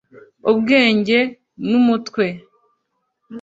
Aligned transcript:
ubwenge 0.51 1.17
n’umwete” 1.67 2.27